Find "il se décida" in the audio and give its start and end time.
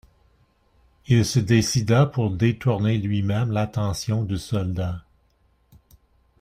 1.05-2.07